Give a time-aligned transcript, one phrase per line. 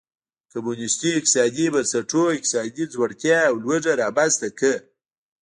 [0.51, 4.75] کمونېستي اقتصادي بنسټونو اقتصادي ځوړتیا او لوږه رامنځته کړه.